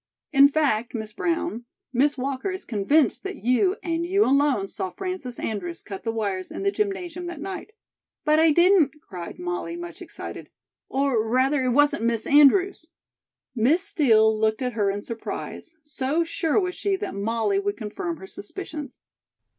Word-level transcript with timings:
In 0.31 0.47
fact, 0.47 0.95
Miss 0.95 1.13
Brown, 1.13 1.65
Miss 1.93 2.17
Walker 2.17 2.49
is 2.49 2.65
convinced 2.65 3.21
that 3.21 3.43
you 3.45 3.75
and 3.83 4.03
you 4.03 4.25
alone 4.25 4.67
saw 4.67 4.89
Frances 4.89 5.37
Andrews 5.39 5.83
cut 5.83 6.03
the 6.03 6.11
wires 6.11 6.49
in 6.49 6.63
the 6.63 6.71
gymnasium 6.71 7.27
that 7.27 7.39
night." 7.39 7.73
"But 8.25 8.39
I 8.39 8.49
didn't," 8.49 8.99
cried 9.03 9.37
Molly, 9.37 9.75
much 9.75 10.01
excited; 10.01 10.49
"or, 10.89 11.23
rather, 11.27 11.65
it 11.65 11.69
wasn't 11.69 12.03
Miss 12.05 12.25
Andrews." 12.25 12.87
Miss 13.55 13.83
Steel 13.83 14.35
looked 14.35 14.63
at 14.63 14.73
her 14.73 14.89
in 14.89 15.03
surprise, 15.03 15.75
so 15.83 16.23
sure 16.23 16.59
was 16.59 16.73
she 16.73 16.95
that 16.95 17.13
Molly 17.13 17.59
would 17.59 17.77
confirm 17.77 18.17
her 18.17 18.25
suspicions. 18.25 18.97